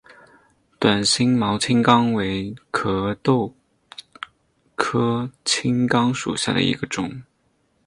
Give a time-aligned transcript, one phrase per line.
[0.79, 3.53] 短星毛青冈为壳斗
[4.75, 7.21] 科青冈属下的一个种。